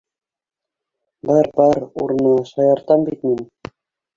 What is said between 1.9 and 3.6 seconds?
урыныңа, шаяртам бит мин